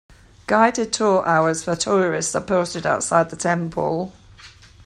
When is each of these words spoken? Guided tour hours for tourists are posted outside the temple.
Guided 0.47 0.91
tour 0.93 1.23
hours 1.27 1.63
for 1.63 1.75
tourists 1.75 2.33
are 2.35 2.41
posted 2.41 2.87
outside 2.87 3.29
the 3.29 3.35
temple. 3.35 4.11